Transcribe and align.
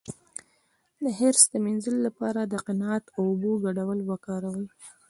د 1.03 1.05
حرص 1.19 1.43
د 1.49 1.55
مینځلو 1.65 1.99
لپاره 2.07 2.41
د 2.45 2.53
قناعت 2.67 3.05
او 3.15 3.21
اوبو 3.29 3.51
ګډول 3.65 3.99
وکاروئ 4.09 4.67